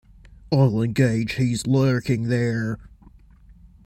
I’ll 0.51 0.81
engage 0.81 1.33
he’s 1.33 1.67
lurking 1.67 2.23
there. 2.23 2.79